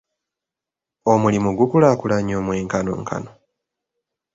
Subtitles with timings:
[1.13, 3.31] Omulimu gukulaakulanya omwenkanonkano?